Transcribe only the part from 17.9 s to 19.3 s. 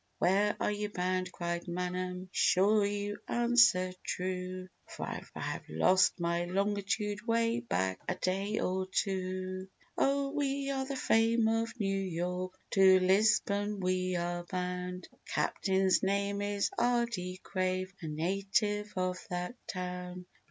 A native of